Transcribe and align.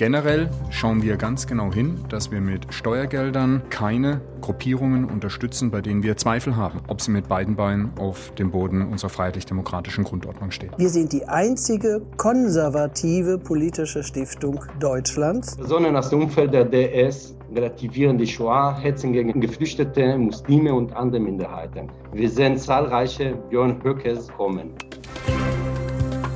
Generell 0.00 0.48
schauen 0.70 1.02
wir 1.02 1.18
ganz 1.18 1.46
genau 1.46 1.70
hin, 1.70 1.98
dass 2.08 2.30
wir 2.30 2.40
mit 2.40 2.72
Steuergeldern 2.72 3.60
keine 3.68 4.22
Gruppierungen 4.40 5.04
unterstützen, 5.04 5.70
bei 5.70 5.82
denen 5.82 6.02
wir 6.02 6.16
Zweifel 6.16 6.56
haben, 6.56 6.80
ob 6.88 7.02
sie 7.02 7.10
mit 7.10 7.28
beiden 7.28 7.54
Beinen 7.54 7.90
auf 7.98 8.32
dem 8.36 8.50
Boden 8.50 8.80
unserer 8.80 9.10
freiheitlich-demokratischen 9.10 10.04
Grundordnung 10.04 10.52
stehen. 10.52 10.70
Wir 10.78 10.88
sind 10.88 11.12
die 11.12 11.28
einzige 11.28 12.00
konservative 12.16 13.36
politische 13.36 14.02
Stiftung 14.02 14.64
Deutschlands. 14.78 15.58
Personen 15.58 15.94
aus 15.94 16.08
dem 16.08 16.22
Umfeld 16.22 16.54
der 16.54 16.64
DS 16.64 17.36
relativieren 17.54 18.16
die 18.16 18.26
Shoah, 18.26 18.78
hetzen 18.80 19.12
gegen 19.12 19.38
Geflüchtete, 19.38 20.16
Muslime 20.16 20.72
und 20.72 20.96
andere 20.96 21.20
Minderheiten. 21.20 21.90
Wir 22.14 22.30
sehen 22.30 22.56
zahlreiche 22.56 23.34
Björn 23.50 23.84
Höckes 23.84 24.28
kommen. 24.28 24.70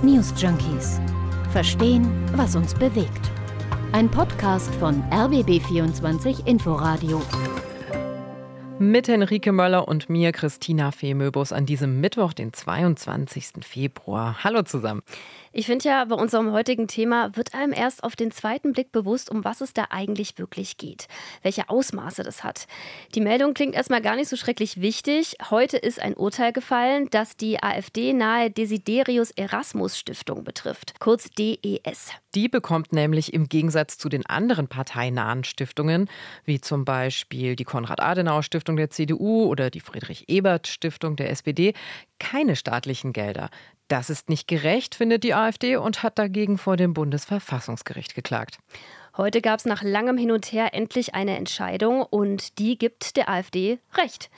News 0.02 0.34
Junkies. 0.36 1.00
Verstehen, 1.50 2.06
was 2.36 2.56
uns 2.56 2.74
bewegt. 2.74 3.33
Ein 3.94 4.10
Podcast 4.10 4.74
von 4.74 5.04
RBB24 5.10 6.48
Inforadio. 6.48 7.22
Mit 8.80 9.06
Henrike 9.06 9.52
Möller 9.52 9.86
und 9.86 10.10
mir, 10.10 10.32
Christina 10.32 10.90
Fehmöbus, 10.90 11.52
an 11.52 11.64
diesem 11.64 12.00
Mittwoch, 12.00 12.32
den 12.32 12.52
22. 12.52 13.64
Februar. 13.64 14.42
Hallo 14.42 14.62
zusammen. 14.62 15.04
Ich 15.56 15.66
finde 15.66 15.88
ja, 15.88 16.04
bei 16.04 16.16
unserem 16.16 16.50
heutigen 16.50 16.88
Thema 16.88 17.36
wird 17.36 17.54
einem 17.54 17.72
erst 17.72 18.02
auf 18.02 18.16
den 18.16 18.32
zweiten 18.32 18.72
Blick 18.72 18.90
bewusst, 18.90 19.30
um 19.30 19.44
was 19.44 19.60
es 19.60 19.72
da 19.72 19.86
eigentlich 19.90 20.36
wirklich 20.36 20.78
geht, 20.78 21.06
welche 21.42 21.68
Ausmaße 21.68 22.24
das 22.24 22.42
hat. 22.42 22.66
Die 23.14 23.20
Meldung 23.20 23.54
klingt 23.54 23.76
erstmal 23.76 24.02
gar 24.02 24.16
nicht 24.16 24.28
so 24.28 24.34
schrecklich 24.34 24.80
wichtig. 24.80 25.36
Heute 25.50 25.76
ist 25.76 26.02
ein 26.02 26.14
Urteil 26.14 26.52
gefallen, 26.52 27.06
das 27.12 27.36
die 27.36 27.62
AfD-nahe 27.62 28.50
Desiderius 28.50 29.30
Erasmus 29.30 29.96
Stiftung 29.96 30.42
betrifft, 30.42 30.98
kurz 30.98 31.30
DES. 31.30 32.10
Die 32.34 32.48
bekommt 32.48 32.92
nämlich 32.92 33.32
im 33.32 33.48
Gegensatz 33.48 33.96
zu 33.96 34.08
den 34.08 34.26
anderen 34.26 34.66
parteinahen 34.66 35.44
Stiftungen, 35.44 36.10
wie 36.44 36.60
zum 36.60 36.84
Beispiel 36.84 37.54
die 37.54 37.62
Konrad-Adenauer-Stiftung 37.62 38.76
der 38.76 38.90
CDU 38.90 39.44
oder 39.44 39.70
die 39.70 39.78
Friedrich-Ebert-Stiftung 39.78 41.14
der 41.14 41.30
SPD, 41.30 41.74
keine 42.18 42.56
staatlichen 42.56 43.12
Gelder. 43.12 43.50
Das 43.88 44.08
ist 44.08 44.30
nicht 44.30 44.48
gerecht, 44.48 44.94
findet 44.94 45.24
die 45.24 45.34
AfD 45.34 45.76
und 45.76 46.02
hat 46.02 46.18
dagegen 46.18 46.56
vor 46.56 46.76
dem 46.76 46.94
Bundesverfassungsgericht 46.94 48.14
geklagt. 48.14 48.58
Heute 49.16 49.40
gab 49.40 49.60
es 49.60 49.64
nach 49.64 49.82
langem 49.82 50.16
Hin 50.16 50.32
und 50.32 50.50
Her 50.50 50.74
endlich 50.74 51.14
eine 51.14 51.36
Entscheidung 51.36 52.02
und 52.02 52.58
die 52.58 52.76
gibt 52.76 53.16
der 53.16 53.28
AfD 53.28 53.78
recht. 53.94 54.28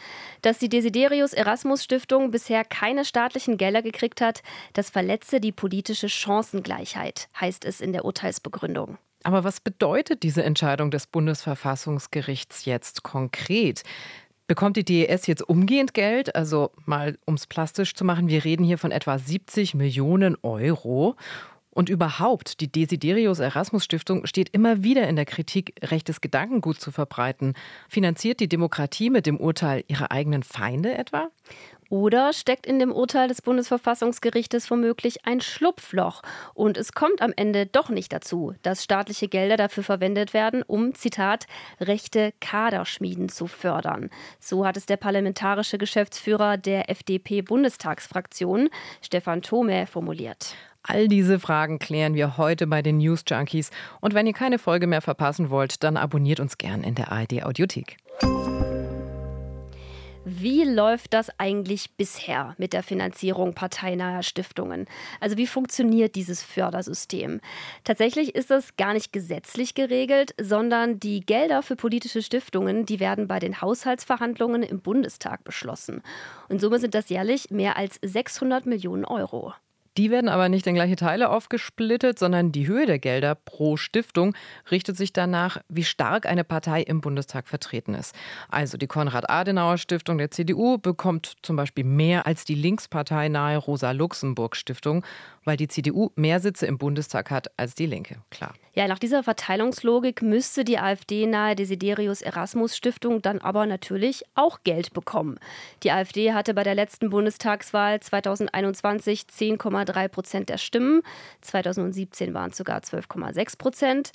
Dass 0.42 0.58
die 0.58 0.68
Desiderius 0.68 1.32
Erasmus 1.32 1.82
Stiftung 1.82 2.30
bisher 2.30 2.62
keine 2.64 3.06
staatlichen 3.06 3.56
Gelder 3.56 3.80
gekriegt 3.80 4.20
hat, 4.20 4.42
das 4.74 4.90
verletze 4.90 5.40
die 5.40 5.52
politische 5.52 6.10
Chancengleichheit, 6.10 7.28
heißt 7.40 7.64
es 7.64 7.80
in 7.80 7.92
der 7.92 8.04
Urteilsbegründung. 8.04 8.98
Aber 9.22 9.44
was 9.44 9.60
bedeutet 9.60 10.22
diese 10.22 10.44
Entscheidung 10.44 10.90
des 10.90 11.06
Bundesverfassungsgerichts 11.06 12.64
jetzt 12.64 13.02
konkret? 13.02 13.82
Bekommt 14.48 14.76
die 14.76 14.84
DES 14.84 15.26
jetzt 15.26 15.48
umgehend 15.48 15.92
Geld? 15.92 16.36
Also 16.36 16.70
mal, 16.84 17.18
um 17.24 17.34
es 17.34 17.48
plastisch 17.48 17.94
zu 17.94 18.04
machen, 18.04 18.28
wir 18.28 18.44
reden 18.44 18.64
hier 18.64 18.78
von 18.78 18.92
etwa 18.92 19.18
70 19.18 19.74
Millionen 19.74 20.36
Euro. 20.42 21.16
Und 21.70 21.90
überhaupt, 21.90 22.60
die 22.60 22.72
Desiderius 22.72 23.40
Erasmus 23.40 23.84
Stiftung 23.84 24.24
steht 24.24 24.48
immer 24.50 24.82
wieder 24.82 25.08
in 25.08 25.16
der 25.16 25.26
Kritik, 25.26 25.74
rechtes 25.82 26.20
Gedankengut 26.20 26.80
zu 26.80 26.90
verbreiten. 26.90 27.54
Finanziert 27.88 28.40
die 28.40 28.48
Demokratie 28.48 29.10
mit 29.10 29.26
dem 29.26 29.36
Urteil 29.36 29.84
ihre 29.88 30.10
eigenen 30.10 30.42
Feinde 30.42 30.96
etwa? 30.96 31.28
Oder 31.88 32.32
steckt 32.32 32.66
in 32.66 32.78
dem 32.78 32.92
Urteil 32.92 33.28
des 33.28 33.42
Bundesverfassungsgerichtes 33.42 34.70
womöglich 34.70 35.24
ein 35.26 35.40
Schlupfloch 35.40 36.22
und 36.54 36.76
es 36.76 36.92
kommt 36.92 37.22
am 37.22 37.32
Ende 37.36 37.66
doch 37.66 37.90
nicht 37.90 38.12
dazu, 38.12 38.54
dass 38.62 38.82
staatliche 38.82 39.28
Gelder 39.28 39.56
dafür 39.56 39.82
verwendet 39.82 40.34
werden, 40.34 40.62
um, 40.62 40.94
Zitat, 40.94 41.46
rechte 41.80 42.32
Kaderschmieden 42.40 43.28
zu 43.28 43.46
fördern. 43.46 44.10
So 44.40 44.66
hat 44.66 44.76
es 44.76 44.86
der 44.86 44.96
parlamentarische 44.96 45.78
Geschäftsführer 45.78 46.56
der 46.56 46.90
FDP-Bundestagsfraktion, 46.90 48.68
Stefan 49.00 49.42
Thome, 49.42 49.86
formuliert. 49.86 50.54
All 50.82 51.08
diese 51.08 51.40
Fragen 51.40 51.78
klären 51.78 52.14
wir 52.14 52.36
heute 52.36 52.66
bei 52.68 52.80
den 52.80 52.98
News 52.98 53.24
Junkies. 53.28 53.70
Und 54.00 54.14
wenn 54.14 54.26
ihr 54.26 54.32
keine 54.32 54.58
Folge 54.58 54.86
mehr 54.86 55.02
verpassen 55.02 55.50
wollt, 55.50 55.82
dann 55.82 55.96
abonniert 55.96 56.38
uns 56.38 56.58
gern 56.58 56.84
in 56.84 56.94
der 56.94 57.10
ARD 57.10 57.42
Audiothek. 57.42 57.96
Wie 60.28 60.64
läuft 60.64 61.14
das 61.14 61.30
eigentlich 61.38 61.92
bisher 61.92 62.56
mit 62.58 62.72
der 62.72 62.82
Finanzierung 62.82 63.54
parteinaher 63.54 64.24
Stiftungen? 64.24 64.86
Also 65.20 65.36
wie 65.36 65.46
funktioniert 65.46 66.16
dieses 66.16 66.42
Fördersystem? 66.42 67.40
Tatsächlich 67.84 68.34
ist 68.34 68.50
das 68.50 68.76
gar 68.76 68.92
nicht 68.92 69.12
gesetzlich 69.12 69.76
geregelt, 69.76 70.34
sondern 70.40 70.98
die 70.98 71.20
Gelder 71.20 71.62
für 71.62 71.76
politische 71.76 72.22
Stiftungen, 72.22 72.86
die 72.86 72.98
werden 72.98 73.28
bei 73.28 73.38
den 73.38 73.60
Haushaltsverhandlungen 73.60 74.64
im 74.64 74.80
Bundestag 74.80 75.44
beschlossen. 75.44 76.02
Und 76.48 76.60
somit 76.60 76.80
sind 76.80 76.96
das 76.96 77.08
jährlich 77.08 77.52
mehr 77.52 77.76
als 77.76 78.00
600 78.02 78.66
Millionen 78.66 79.04
Euro. 79.04 79.54
Die 79.96 80.10
werden 80.10 80.28
aber 80.28 80.48
nicht 80.48 80.66
in 80.66 80.74
gleiche 80.74 80.96
Teile 80.96 81.30
aufgesplittet, 81.30 82.18
sondern 82.18 82.52
die 82.52 82.66
Höhe 82.66 82.84
der 82.84 82.98
Gelder 82.98 83.34
pro 83.34 83.76
Stiftung 83.78 84.34
richtet 84.70 84.96
sich 84.96 85.12
danach, 85.12 85.58
wie 85.68 85.84
stark 85.84 86.26
eine 86.26 86.44
Partei 86.44 86.82
im 86.82 87.00
Bundestag 87.00 87.48
vertreten 87.48 87.94
ist. 87.94 88.14
Also 88.50 88.76
die 88.76 88.86
Konrad-Adenauer-Stiftung 88.86 90.18
der 90.18 90.30
CDU 90.30 90.76
bekommt 90.76 91.36
zum 91.42 91.56
Beispiel 91.56 91.84
mehr 91.84 92.26
als 92.26 92.44
die 92.44 92.54
Linkspartei 92.54 93.28
nahe 93.28 93.56
Rosa-Luxemburg-Stiftung, 93.56 95.04
weil 95.44 95.56
die 95.56 95.68
CDU 95.68 96.10
mehr 96.14 96.40
Sitze 96.40 96.66
im 96.66 96.76
Bundestag 96.76 97.30
hat 97.30 97.58
als 97.58 97.74
die 97.74 97.86
Linke. 97.86 98.16
Klar. 98.30 98.52
Ja, 98.76 98.86
nach 98.88 98.98
dieser 98.98 99.22
Verteilungslogik 99.22 100.20
müsste 100.20 100.62
die 100.62 100.78
AfD-nahe 100.78 101.56
Desiderius 101.56 102.20
Erasmus 102.20 102.76
Stiftung 102.76 103.22
dann 103.22 103.38
aber 103.38 103.64
natürlich 103.64 104.22
auch 104.34 104.58
Geld 104.64 104.92
bekommen. 104.92 105.38
Die 105.82 105.90
AfD 105.90 106.34
hatte 106.34 106.52
bei 106.52 106.62
der 106.62 106.74
letzten 106.74 107.08
Bundestagswahl 107.08 108.00
2021 108.00 109.22
10,3 109.22 110.08
Prozent 110.08 110.48
der 110.50 110.58
Stimmen. 110.58 111.00
2017 111.40 112.34
waren 112.34 112.50
es 112.50 112.58
sogar 112.58 112.80
12,6 112.80 113.56
Prozent. 113.56 114.12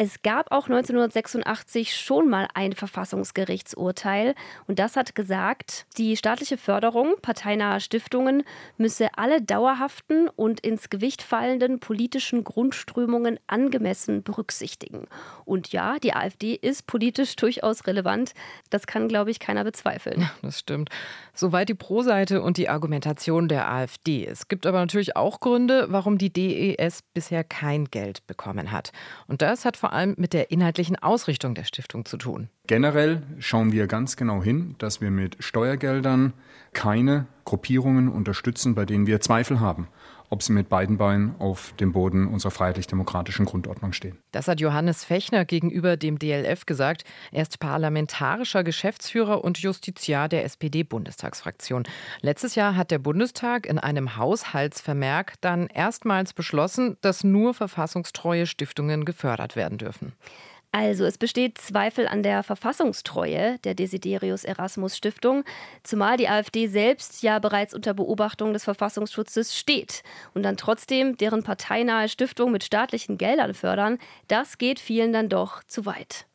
Es 0.00 0.22
gab 0.22 0.52
auch 0.52 0.68
1986 0.68 1.96
schon 1.96 2.30
mal 2.30 2.46
ein 2.54 2.72
Verfassungsgerichtsurteil 2.72 4.36
und 4.68 4.78
das 4.78 4.94
hat 4.94 5.16
gesagt, 5.16 5.86
die 5.96 6.16
staatliche 6.16 6.56
Förderung 6.56 7.16
parteinaher 7.20 7.80
Stiftungen 7.80 8.44
müsse 8.76 9.08
alle 9.16 9.42
dauerhaften 9.42 10.28
und 10.28 10.60
ins 10.60 10.88
Gewicht 10.88 11.20
fallenden 11.20 11.80
politischen 11.80 12.44
Grundströmungen 12.44 13.40
angemessen 13.48 14.22
berücksichtigen. 14.22 15.08
Und 15.44 15.72
ja, 15.72 15.98
die 15.98 16.14
AfD 16.14 16.54
ist 16.54 16.86
politisch 16.86 17.34
durchaus 17.34 17.88
relevant. 17.88 18.34
Das 18.70 18.86
kann, 18.86 19.08
glaube 19.08 19.32
ich, 19.32 19.40
keiner 19.40 19.64
bezweifeln. 19.64 20.20
Ja, 20.20 20.30
das 20.42 20.60
stimmt. 20.60 20.90
Soweit 21.34 21.68
die 21.68 21.74
Pro-Seite 21.74 22.40
und 22.42 22.56
die 22.56 22.68
Argumentation 22.68 23.48
der 23.48 23.68
AfD. 23.68 24.24
Es 24.24 24.46
gibt 24.46 24.64
aber 24.64 24.78
natürlich 24.78 25.16
auch 25.16 25.40
Gründe, 25.40 25.86
warum 25.88 26.18
die 26.18 26.32
DES 26.32 27.02
bisher 27.14 27.42
kein 27.42 27.86
Geld 27.86 28.24
bekommen 28.28 28.70
hat. 28.70 28.92
Und 29.26 29.42
das 29.42 29.64
hat 29.64 29.76
vor 29.76 29.87
vor 29.88 29.94
allem 29.94 30.14
mit 30.18 30.34
der 30.34 30.50
inhaltlichen 30.50 30.96
Ausrichtung 30.96 31.54
der 31.54 31.64
Stiftung 31.64 32.04
zu 32.04 32.18
tun. 32.18 32.50
Generell 32.66 33.22
schauen 33.38 33.72
wir 33.72 33.86
ganz 33.86 34.16
genau 34.16 34.42
hin, 34.42 34.74
dass 34.76 35.00
wir 35.00 35.10
mit 35.10 35.42
Steuergeldern 35.42 36.34
keine 36.74 37.26
Gruppierungen 37.46 38.10
unterstützen, 38.10 38.74
bei 38.74 38.84
denen 38.84 39.06
wir 39.06 39.22
Zweifel 39.22 39.60
haben 39.60 39.88
ob 40.30 40.42
sie 40.42 40.52
mit 40.52 40.68
beiden 40.68 40.98
Beinen 40.98 41.34
auf 41.38 41.72
dem 41.80 41.92
Boden 41.92 42.26
unserer 42.28 42.50
freiheitlich-demokratischen 42.50 43.46
Grundordnung 43.46 43.92
stehen. 43.92 44.18
Das 44.32 44.48
hat 44.48 44.60
Johannes 44.60 45.04
Fechner 45.04 45.44
gegenüber 45.44 45.96
dem 45.96 46.18
DLF 46.18 46.66
gesagt. 46.66 47.04
Er 47.32 47.42
ist 47.42 47.58
parlamentarischer 47.58 48.64
Geschäftsführer 48.64 49.44
und 49.44 49.58
Justiziar 49.58 50.28
der 50.28 50.44
SPD-Bundestagsfraktion. 50.44 51.84
Letztes 52.20 52.54
Jahr 52.54 52.76
hat 52.76 52.90
der 52.90 52.98
Bundestag 52.98 53.66
in 53.66 53.78
einem 53.78 54.16
Haushaltsvermerk 54.16 55.34
dann 55.40 55.66
erstmals 55.68 56.32
beschlossen, 56.32 56.96
dass 57.00 57.24
nur 57.24 57.54
verfassungstreue 57.54 58.46
Stiftungen 58.46 59.04
gefördert 59.04 59.56
werden 59.56 59.78
dürfen. 59.78 60.12
Also 60.70 61.06
es 61.06 61.16
besteht 61.16 61.56
Zweifel 61.58 62.06
an 62.06 62.22
der 62.22 62.42
Verfassungstreue 62.42 63.58
der 63.64 63.74
Desiderius 63.74 64.44
Erasmus 64.44 64.96
Stiftung, 64.96 65.44
zumal 65.82 66.18
die 66.18 66.28
AfD 66.28 66.66
selbst 66.66 67.22
ja 67.22 67.38
bereits 67.38 67.74
unter 67.74 67.94
Beobachtung 67.94 68.52
des 68.52 68.64
Verfassungsschutzes 68.64 69.56
steht 69.56 70.02
und 70.34 70.42
dann 70.42 70.58
trotzdem 70.58 71.16
deren 71.16 71.42
parteinahe 71.42 72.08
Stiftung 72.08 72.52
mit 72.52 72.64
staatlichen 72.64 73.16
Geldern 73.16 73.54
fördern, 73.54 73.98
das 74.28 74.58
geht 74.58 74.78
vielen 74.78 75.12
dann 75.12 75.30
doch 75.30 75.62
zu 75.64 75.86
weit. 75.86 76.26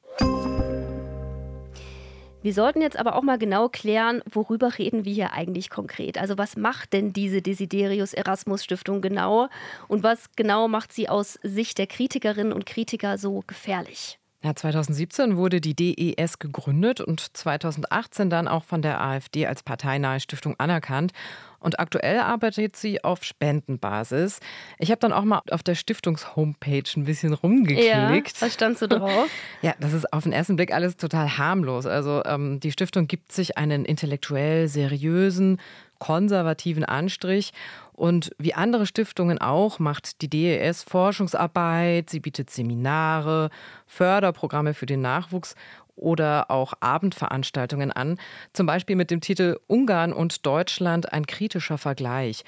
Wir 2.41 2.53
sollten 2.53 2.81
jetzt 2.81 2.97
aber 2.99 3.15
auch 3.15 3.21
mal 3.21 3.37
genau 3.37 3.69
klären, 3.69 4.21
worüber 4.29 4.77
reden 4.77 5.05
wir 5.05 5.13
hier 5.13 5.31
eigentlich 5.31 5.69
konkret. 5.69 6.17
Also 6.17 6.37
was 6.37 6.57
macht 6.57 6.91
denn 6.91 7.13
diese 7.13 7.41
Desiderius 7.41 8.13
Erasmus 8.13 8.65
Stiftung 8.65 8.99
genau 8.99 9.47
und 9.87 10.03
was 10.03 10.25
genau 10.35 10.67
macht 10.67 10.91
sie 10.91 11.07
aus 11.07 11.39
Sicht 11.43 11.77
der 11.77 11.87
Kritikerinnen 11.87 12.51
und 12.51 12.65
Kritiker 12.65 13.17
so 13.17 13.43
gefährlich? 13.47 14.19
Ja, 14.43 14.53
2017 14.53 15.37
wurde 15.37 15.61
die 15.61 15.73
DES 15.73 16.37
gegründet 16.37 16.99
und 16.99 17.35
2018 17.35 18.29
dann 18.29 18.49
auch 18.49 18.65
von 18.65 18.81
der 18.81 18.99
AfD 18.99 19.47
als 19.47 19.63
parteinahe 19.63 20.19
Stiftung 20.19 20.55
anerkannt. 20.59 21.13
Und 21.59 21.79
aktuell 21.79 22.19
arbeitet 22.19 22.75
sie 22.75 23.05
auf 23.05 23.23
Spendenbasis. 23.23 24.41
Ich 24.79 24.91
habe 24.91 24.99
dann 24.99 25.13
auch 25.13 25.23
mal 25.23 25.41
auf 25.49 25.63
der 25.63 25.75
Stiftungs-Homepage 25.75 26.83
ein 26.97 27.05
bisschen 27.05 27.31
rumgeklickt. 27.33 27.87
Ja, 27.87 28.21
was 28.41 28.53
stand 28.53 28.77
so 28.77 28.87
drauf? 28.87 29.29
Ja, 29.61 29.73
das 29.79 29.93
ist 29.93 30.11
auf 30.11 30.23
den 30.23 30.33
ersten 30.33 30.57
Blick 30.57 30.73
alles 30.73 30.97
total 30.97 31.37
harmlos. 31.37 31.85
Also 31.85 32.21
ähm, 32.25 32.59
die 32.59 32.73
Stiftung 32.73 33.07
gibt 33.07 33.31
sich 33.31 33.57
einen 33.57 33.85
intellektuell 33.85 34.67
seriösen, 34.67 35.61
konservativen 35.99 36.83
Anstrich. 36.83 37.53
Und 37.93 38.31
wie 38.39 38.53
andere 38.53 38.85
Stiftungen 38.85 39.39
auch 39.39 39.79
macht 39.79 40.21
die 40.21 40.29
DES 40.29 40.83
Forschungsarbeit, 40.83 42.09
sie 42.09 42.19
bietet 42.19 42.49
Seminare, 42.49 43.49
Förderprogramme 43.85 44.73
für 44.73 44.85
den 44.85 45.01
Nachwuchs 45.01 45.55
oder 45.95 46.49
auch 46.49 46.73
Abendveranstaltungen 46.79 47.91
an, 47.91 48.17
zum 48.51 48.65
Beispiel 48.65 48.95
mit 48.95 49.11
dem 49.11 49.21
Titel 49.21 49.57
Ungarn 49.67 50.11
und 50.11 50.45
Deutschland 50.45 51.13
ein 51.13 51.27
kritischer 51.27 51.77
Vergleich. 51.77 52.43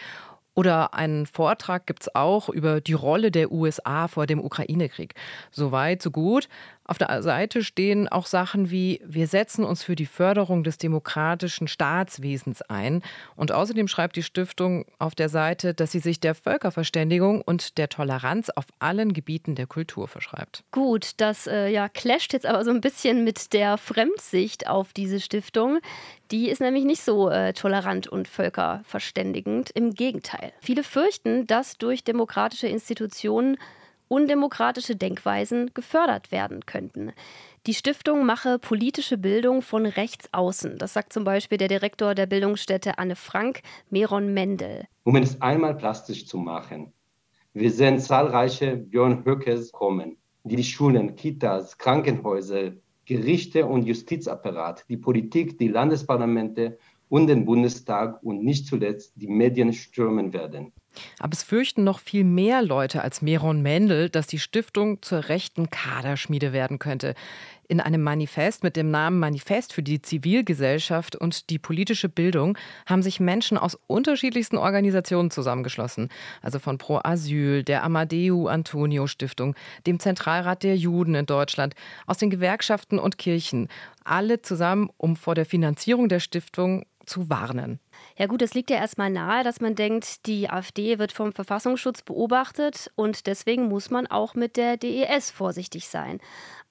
Oder 0.56 0.94
einen 0.94 1.26
Vortrag 1.26 1.86
gibt 1.86 2.04
es 2.04 2.16
auch 2.16 2.48
über 2.48 2.80
die 2.80 2.94
Rolle 2.94 3.30
der 3.30 3.52
USA 3.52 4.08
vor 4.08 4.26
dem 4.26 4.40
Ukraine-Krieg. 4.40 5.14
So 5.52 5.74
weit, 5.74 6.02
so 6.02 6.12
gut. 6.12 6.48
Auf 6.88 7.00
der 7.00 7.24
Seite 7.24 7.64
stehen 7.64 8.08
auch 8.08 8.28
Sachen 8.28 8.70
wie, 8.70 9.02
wir 9.04 9.26
setzen 9.26 9.66
uns 9.66 9.84
für 9.84 9.96
die 9.96 10.06
Förderung 10.06 10.64
des 10.64 10.78
demokratischen 10.78 11.68
Staatswesens 11.68 12.62
ein. 12.62 13.02
Und 13.36 13.52
außerdem 13.52 13.88
schreibt 13.88 14.16
die 14.16 14.24
Stiftung 14.24 14.86
auf 15.00 15.16
der 15.16 15.30
Seite, 15.30 15.74
dass 15.74 15.92
sie 15.92 16.00
sich 16.00 16.20
der 16.20 16.36
Völkerverständigung 16.36 17.42
und 17.42 17.80
der 17.80 17.90
Toleranz 17.90 18.52
auf 18.52 18.66
allen 18.78 19.14
Gebieten 19.14 19.56
der 19.56 19.66
Kultur 19.66 20.08
verschreibt. 20.08 20.64
Gut, 20.72 21.14
das 21.18 21.48
äh, 21.48 21.70
ja, 21.70 21.90
clasht 21.90 22.34
jetzt 22.34 22.46
aber 22.46 22.64
so 22.64 22.70
ein 22.70 22.82
bisschen 22.82 23.24
mit 23.24 23.54
der 23.54 23.78
Fremdsicht 23.78 24.68
auf 24.68 24.94
diese 24.94 25.20
Stiftung. 25.20 25.80
Die 26.30 26.50
ist 26.50 26.62
nämlich 26.62 26.86
nicht 26.86 27.02
so 27.02 27.30
äh, 27.30 27.54
tolerant 27.54 28.08
und 28.08 28.28
völkerverständigend. 28.28 29.72
Im 29.72 29.96
Gegenteil. 29.96 30.54
Viele 30.62 30.84
fürchten, 30.84 31.48
dass 31.48 31.78
durch 31.80 32.04
demokratische 32.04 32.68
Institutionen 32.68 33.58
undemokratische 34.08 34.96
Denkweisen 34.96 35.72
gefördert 35.74 36.32
werden 36.32 36.66
könnten. 36.66 37.12
Die 37.68 37.74
Stiftung 37.74 38.26
mache 38.26 38.60
politische 38.60 39.18
Bildung 39.18 39.62
von 39.62 39.86
rechts 39.86 40.30
außen. 40.32 40.78
Das 40.78 40.94
sagt 40.94 41.14
zum 41.14 41.24
Beispiel 41.24 41.58
der 41.58 41.68
Direktor 41.68 42.14
der 42.14 42.28
Bildungsstätte 42.28 43.00
Anne 43.00 43.16
Frank, 43.16 43.62
Meron 43.90 44.34
Mendel. 44.34 44.86
Um 45.04 45.16
es 45.16 45.42
einmal 45.42 45.76
plastisch 45.76 46.28
zu 46.28 46.38
machen. 46.38 46.94
Wir 47.54 47.72
sehen 47.72 48.00
zahlreiche 48.00 48.76
Björn 48.76 49.24
Höckes 49.26 49.72
kommen, 49.72 50.18
die 50.44 50.58
die 50.58 50.64
Schulen, 50.64 51.16
Kitas, 51.16 51.78
Krankenhäuser, 51.78 52.74
Gerichte 53.06 53.66
und 53.66 53.84
Justizapparat, 53.84 54.86
die 54.90 54.98
Politik, 54.98 55.58
die 55.58 55.68
Landesparlamente 55.68 56.78
und 57.10 57.28
den 57.28 57.46
Bundestag 57.46 58.22
und 58.24 58.44
nicht 58.44 58.68
zuletzt 58.68 59.14
die 59.16 59.28
Medien 59.28 59.74
stürmen 59.74 60.34
werden. 60.34 60.72
Aber 61.20 61.34
es 61.34 61.44
fürchten 61.44 61.84
noch 61.84 62.00
viel 62.00 62.24
mehr 62.24 62.62
Leute 62.62 63.02
als 63.02 63.22
Meron 63.22 63.62
Mendel, 63.62 64.10
dass 64.10 64.28
die 64.28 64.40
Stiftung 64.40 65.02
zur 65.02 65.30
rechten 65.30 65.70
Kaderschmiede 65.70 66.54
werden 66.54 66.80
könnte. 66.80 67.16
In 67.68 67.80
einem 67.80 68.04
Manifest 68.04 68.64
mit 68.64 68.76
dem 68.76 68.92
Namen 68.92 69.18
Manifest 69.20 69.74
für 69.74 69.82
die 69.82 70.00
Zivilgesellschaft 70.00 71.16
und 71.16 71.50
die 71.50 71.58
politische 71.58 72.10
Bildung 72.10 72.58
haben 72.86 73.02
sich 73.02 73.20
Menschen 73.20 73.58
aus 73.58 73.76
unterschiedlichsten 73.88 74.58
Organisationen 74.58 75.32
zusammengeschlossen. 75.32 76.10
Also 76.44 76.60
von 76.60 76.78
Pro 76.78 77.00
Asyl, 77.04 77.64
der 77.64 77.84
Amadeu 77.84 78.48
Antonio 78.48 79.08
Stiftung, 79.08 79.56
dem 79.88 80.00
Zentralrat 80.00 80.62
der 80.62 80.78
Juden 80.78 81.16
in 81.16 81.26
Deutschland, 81.26 81.74
aus 82.06 82.20
den 82.20 82.30
Gewerkschaften 82.30 83.00
und 83.00 83.18
Kirchen. 83.18 83.68
Alle 84.04 84.44
zusammen, 84.44 84.92
um 84.98 85.16
vor 85.16 85.34
der 85.34 85.46
Finanzierung 85.48 86.08
der 86.08 86.20
Stiftung 86.20 86.86
zu 87.06 87.30
warnen. 87.30 87.80
Ja 88.18 88.28
gut, 88.28 88.42
es 88.42 88.54
liegt 88.54 88.70
ja 88.70 88.78
erstmal 88.78 89.10
nahe, 89.10 89.44
dass 89.44 89.62
man 89.62 89.76
denkt, 89.76 90.26
die 90.26 90.50
AfD 90.50 91.00
wird 91.00 91.12
vom 91.12 91.34
Verfassungsschutz 91.34 92.02
beobachtet 92.02 92.92
und 92.96 93.28
deswegen 93.28 93.68
muss 93.68 93.90
man 93.90 94.08
auch 94.08 94.36
mit 94.36 94.58
der 94.58 94.78
DES 94.78 95.32
vorsichtig 95.32 95.88
sein 95.88 96.20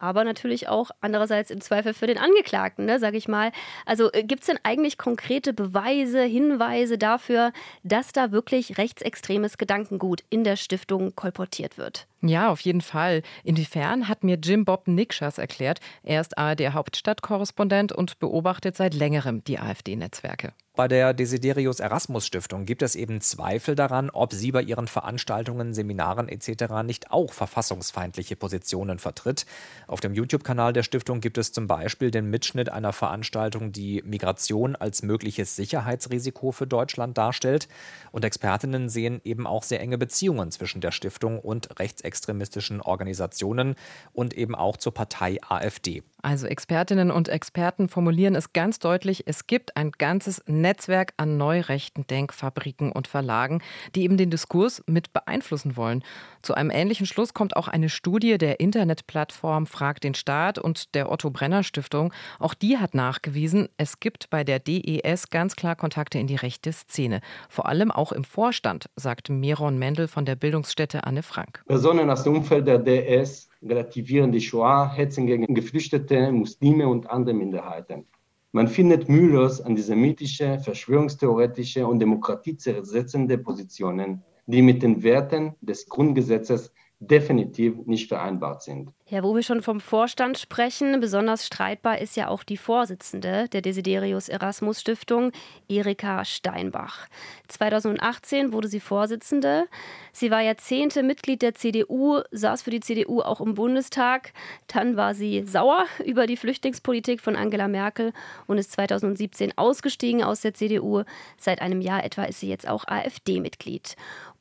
aber 0.05 0.25
natürlich 0.25 0.69
auch 0.69 0.91
andererseits 1.01 1.51
im 1.51 1.61
Zweifel 1.61 1.95
für 1.95 2.07
den 2.07 2.19
Angeklagten, 2.19 2.85
ne, 2.85 2.99
sage 2.99 3.17
ich 3.17 3.27
mal. 3.27 3.53
Also 3.87 4.13
äh, 4.13 4.23
gibt 4.23 4.43
es 4.43 4.49
denn 4.49 4.59
eigentlich 4.63 4.99
konkrete 4.99 5.55
Beweise, 5.55 6.23
Hinweise 6.23 6.99
dafür, 6.99 7.53
dass 7.83 8.13
da 8.13 8.31
wirklich 8.31 8.77
rechtsextremes 8.77 9.57
Gedankengut 9.57 10.23
in 10.29 10.45
der 10.45 10.57
Stiftung 10.57 11.15
kolportiert 11.15 11.79
wird? 11.79 12.07
Ja, 12.21 12.51
auf 12.51 12.61
jeden 12.61 12.81
Fall. 12.81 13.23
Inwiefern 13.45 14.09
hat 14.09 14.25
mir 14.25 14.37
Jim 14.37 14.65
Bob 14.65 14.89
Nikschas 14.89 15.39
erklärt. 15.39 15.81
Er 16.03 16.21
ist 16.21 16.37
ARD-Hauptstadtkorrespondent 16.39 17.93
und 17.93 18.19
beobachtet 18.19 18.77
seit 18.77 18.95
längerem 18.95 19.43
die 19.45 19.59
AfD-Netzwerke. 19.59 20.53
Bei 20.77 20.89
der 20.89 21.15
Desiderius 21.15 21.79
Erasmus 21.79 22.27
Stiftung 22.27 22.65
gibt 22.65 22.83
es 22.83 22.97
eben 22.97 23.21
Zweifel 23.21 23.77
daran, 23.77 24.11
ob 24.11 24.33
sie 24.33 24.51
bei 24.51 24.61
ihren 24.61 24.89
Veranstaltungen, 24.89 25.73
Seminaren 25.73 26.29
etc. 26.29 26.83
nicht 26.85 27.13
auch 27.13 27.33
verfassungsfeindliche 27.33 28.35
Positionen 28.35 28.99
vertritt. 28.99 29.47
Auf 29.87 30.01
dem 30.01 30.15
YouTube-Kanal 30.15 30.73
der 30.73 30.83
Stiftung 30.83 31.21
gibt 31.21 31.39
es 31.39 31.53
zum 31.53 31.69
Beispiel 31.69 32.11
den 32.11 32.29
Mitschnitt 32.29 32.71
einer 32.71 32.93
Veranstaltung, 32.93 33.71
die 33.71 34.03
Migration 34.05 34.75
als 34.75 35.05
mögliches 35.05 35.55
Sicherheitsrisiko 35.55 36.51
für 36.51 36.67
Deutschland 36.67 37.17
darstellt. 37.17 37.69
Und 38.11 38.25
Expertinnen 38.25 38.89
sehen 38.89 39.21
eben 39.23 39.47
auch 39.47 39.63
sehr 39.63 39.79
enge 39.81 39.97
Beziehungen 39.97 40.51
zwischen 40.51 40.81
der 40.81 40.91
Stiftung 40.91 41.39
und 41.39 41.79
rechtsextremistischen 41.79 42.81
Organisationen 42.81 43.77
und 44.13 44.35
eben 44.35 44.57
auch 44.57 44.77
zur 44.77 44.93
Partei 44.93 45.39
AfD. 45.49 46.03
Also 46.25 46.47
Expertinnen 46.47 47.11
und 47.11 47.29
Experten 47.29 47.91
formulieren 47.91 48.35
es 48.35 48.55
ganz 48.55 48.79
deutlich, 48.79 49.25
es 49.27 49.47
gibt 49.47 49.77
ein 49.77 49.93
ganzes 49.93 50.43
Netzwerk 50.47 51.13
an 51.19 51.37
neurechten 51.37 52.07
Denkfabriken 52.07 52.93
und 52.93 53.07
Verlagen, 53.07 53.61
die 53.95 54.05
eben 54.05 54.17
den 54.17 54.31
Diskurs 54.31 54.83
mit 54.87 55.13
beeinflussen 55.13 55.77
wollen. 55.77 56.03
Zu 56.41 56.55
einem 56.55 56.71
ähnlichen 56.71 57.05
Schluss 57.05 57.35
kommt 57.35 57.57
auch 57.57 57.69
eine 57.69 57.91
Studie 57.91 58.39
der 58.39 58.59
Internetplattform 58.59 59.67
Frag 59.67 60.01
den 60.01 60.15
Staat 60.15 60.59
und 60.59 60.95
der 60.95 61.13
Otto 61.13 61.29
Brenner 61.29 61.63
Stiftung. 61.63 62.11
Auch 62.39 62.55
die 62.55 62.79
hat 62.79 62.95
nachgewiesen, 62.95 63.69
es 63.77 64.01
gibt 64.01 64.31
bei 64.31 64.45
der 64.45 64.61
DES 64.61 65.29
ganz 65.29 65.57
klar 65.57 65.77
Kontakte 65.77 66.19
in 66.19 66.27
die 66.27 66.37
rechte 66.37 66.73
Szene. 66.73 67.21
Vor 67.51 67.67
allem 67.67 67.91
auch 67.91 68.13
im 68.13 68.25
Vorstand, 68.25 68.89
sagt 68.97 69.29
Meron 69.29 69.79
Mendel 69.79 70.09
von 70.09 70.25
der 70.25 70.37
Bildungsstätte 70.37 71.05
Anne 71.05 71.23
Frank. 71.23 71.63
Personen 71.67 72.09
aus 72.09 72.23
dem 72.23 72.37
Umfeld 72.37 72.67
der 72.67 72.79
DES 72.79 73.51
relativieren 73.65 74.33
die 74.33 74.41
Shoah, 74.41 74.93
hetzen 74.93 75.27
gegen 75.27 75.55
Geflüchtete, 75.55 76.31
Muslime 76.33 76.89
und 76.89 77.11
andere 77.11 77.35
Minderheiten. 77.35 78.07
Man 78.53 78.69
findet 78.69 79.09
mühelos 79.09 79.61
antisemitische, 79.61 80.61
verschwörungstheoretische 80.61 81.87
und 81.87 81.99
demokratiezersetzende 81.99 83.39
Positionen, 83.39 84.23
die 84.47 84.63
mit 84.63 84.83
den 84.83 85.03
Werten 85.03 85.55
des 85.61 85.89
Grundgesetzes 85.89 86.73
definitiv 87.07 87.75
nicht 87.87 88.09
vereinbart 88.09 88.63
sind. 88.63 88.91
Ja, 89.07 89.23
wo 89.23 89.35
wir 89.35 89.43
schon 89.43 89.61
vom 89.61 89.81
Vorstand 89.81 90.39
sprechen, 90.39 90.99
besonders 90.99 91.47
streitbar 91.47 91.99
ist 91.99 92.17
ja 92.17 92.29
auch 92.29 92.43
die 92.43 92.57
Vorsitzende 92.57 93.49
der 93.49 93.61
Desiderius 93.61 94.31
Erasmus 94.31 94.81
Stiftung, 94.81 95.31
Erika 95.69 96.25
Steinbach. 96.25 97.07
2018 97.49 98.53
wurde 98.53 98.69
sie 98.69 98.81
Vorsitzende. 98.81 99.67
Sie 100.13 100.31
war 100.31 100.41
Jahrzehnte 100.41 101.03
Mitglied 101.03 101.43
der 101.43 101.55
CDU, 101.55 102.21
saß 102.31 102.63
für 102.63 102.71
die 102.71 102.81
CDU 102.81 103.21
auch 103.21 103.43
im 103.43 103.55
Bundestag. 103.55 104.33
Dann 104.69 104.97
war 104.97 105.15
sie 105.15 105.45
sauer 105.45 105.85
über 106.05 106.27
die 106.27 106.39
Flüchtlingspolitik 106.39 107.21
von 107.21 107.37
Angela 107.37 107.69
Merkel 107.69 108.13
und 108.47 108.57
ist 108.57 108.73
2017 108.73 109.59
ausgestiegen 109.59 110.25
aus 110.25 110.41
der 110.41 110.55
CDU. 110.55 111.03
Seit 111.37 111.61
einem 111.61 111.83
Jahr 111.83 112.05
etwa 112.05 112.25
ist 112.25 112.41
sie 112.41 112.49
jetzt 112.49 112.67
auch 112.67 112.89
AfD-Mitglied. 112.89 113.97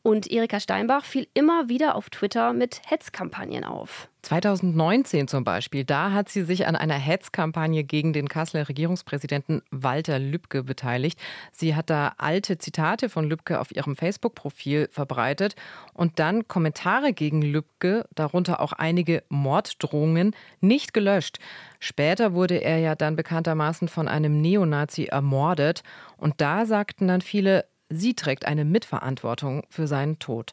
Und 0.05 0.29
Erika 0.29 0.59
Steinbach 0.59 1.05
fiel 1.05 1.29
immer 1.33 1.69
wieder 1.69 1.95
auf 1.95 2.09
Twitter 2.09 2.51
mit 2.51 2.81
Hetzkampagnen 2.87 3.63
auf. 3.63 4.09
2019 4.23 5.29
zum 5.29 5.45
Beispiel, 5.45 5.85
da 5.85 6.11
hat 6.11 6.27
sie 6.27 6.43
sich 6.43 6.67
an 6.67 6.75
einer 6.75 6.97
Hetzkampagne 6.97 7.85
gegen 7.85 8.11
den 8.11 8.27
Kasseler 8.27 8.67
Regierungspräsidenten 8.67 9.61
Walter 9.71 10.19
Lübcke 10.19 10.63
beteiligt. 10.63 11.19
Sie 11.53 11.73
hat 11.73 11.89
da 11.89 12.13
alte 12.17 12.57
Zitate 12.57 13.07
von 13.07 13.29
Lübcke 13.29 13.61
auf 13.61 13.73
ihrem 13.73 13.95
Facebook-Profil 13.95 14.89
verbreitet 14.91 15.55
und 15.93 16.19
dann 16.19 16.49
Kommentare 16.49 17.13
gegen 17.13 17.41
Lübcke, 17.41 18.05
darunter 18.13 18.59
auch 18.59 18.73
einige 18.73 19.23
Morddrohungen, 19.29 20.35
nicht 20.59 20.93
gelöscht. 20.93 21.39
Später 21.79 22.33
wurde 22.33 22.55
er 22.61 22.79
ja 22.79 22.95
dann 22.95 23.15
bekanntermaßen 23.15 23.87
von 23.87 24.09
einem 24.09 24.41
Neonazi 24.41 25.05
ermordet 25.05 25.83
und 26.17 26.39
da 26.39 26.65
sagten 26.65 27.07
dann 27.07 27.21
viele, 27.21 27.65
Sie 27.89 28.13
trägt 28.13 28.45
eine 28.45 28.65
Mitverantwortung 28.65 29.63
für 29.69 29.87
seinen 29.87 30.19
Tod. 30.19 30.51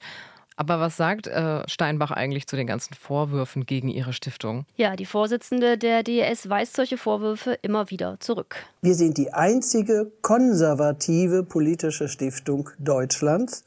Aber 0.61 0.79
was 0.79 0.99
sagt 0.99 1.27
äh, 1.27 1.67
Steinbach 1.67 2.11
eigentlich 2.11 2.47
zu 2.47 2.55
den 2.55 2.67
ganzen 2.67 2.93
Vorwürfen 2.93 3.65
gegen 3.65 3.89
ihre 3.89 4.13
Stiftung? 4.13 4.67
Ja, 4.77 4.95
die 4.95 5.07
Vorsitzende 5.07 5.79
der 5.79 6.03
DES 6.03 6.51
weist 6.51 6.77
solche 6.77 6.99
Vorwürfe 6.99 7.55
immer 7.63 7.89
wieder 7.89 8.21
zurück. 8.21 8.57
Wir 8.83 8.95
sind 8.95 9.17
die 9.17 9.33
einzige 9.33 10.13
konservative 10.21 11.45
politische 11.45 12.09
Stiftung 12.09 12.69
Deutschlands. 12.79 13.65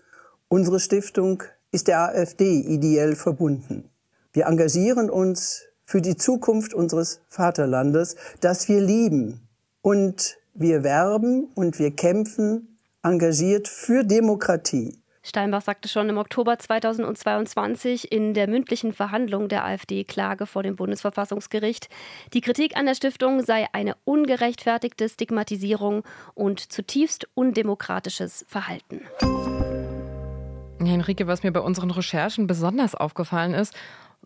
Unsere 0.50 0.80
Stiftung 0.80 1.42
ist 1.72 1.88
der 1.88 2.00
AfD 2.00 2.60
ideell 2.60 3.16
verbunden. 3.16 3.90
Wir 4.32 4.46
engagieren 4.46 5.10
uns 5.10 5.64
für 5.86 6.00
die 6.00 6.16
Zukunft 6.16 6.76
unseres 6.76 7.22
Vaterlandes, 7.28 8.18
das 8.40 8.70
wir 8.70 8.82
lieben. 8.82 9.48
Und 9.82 10.38
wir 10.54 10.84
werben 10.84 11.48
und 11.56 11.80
wir 11.80 11.90
kämpfen 11.90 12.73
engagiert 13.04 13.68
für 13.68 14.04
Demokratie. 14.04 14.98
Steinbach 15.26 15.62
sagte 15.62 15.88
schon 15.88 16.10
im 16.10 16.18
Oktober 16.18 16.60
2022 16.60 18.12
in 18.12 18.34
der 18.34 18.50
mündlichen 18.50 18.92
Verhandlung 18.92 19.48
der 19.48 19.64
AfD-Klage 19.64 20.46
vor 20.46 20.64
dem 20.64 20.76
Bundesverfassungsgericht, 20.76 21.88
die 22.34 22.42
Kritik 22.42 22.76
an 22.76 22.86
der 22.86 22.96
Stiftung 22.96 23.42
sei 23.42 23.68
eine 23.72 23.96
ungerechtfertigte 24.04 25.08
Stigmatisierung 25.08 26.04
und 26.34 26.60
zutiefst 26.60 27.28
undemokratisches 27.36 28.46
Verhalten. 28.50 29.02
Henrike, 30.86 31.28
was 31.28 31.44
mir 31.44 31.54
bei 31.54 31.62
unseren 31.62 31.92
Recherchen 31.92 32.46
besonders 32.46 32.94
aufgefallen 32.94 33.54
ist, 33.54 33.74